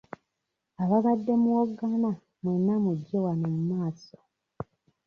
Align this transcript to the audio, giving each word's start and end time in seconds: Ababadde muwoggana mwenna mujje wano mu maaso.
Ababadde 0.81 1.33
muwoggana 1.43 2.11
mwenna 2.41 2.75
mujje 2.83 3.17
wano 3.25 3.45
mu 3.55 3.61
maaso. 3.71 4.15